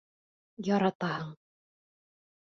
Яратаһың! 0.67 1.29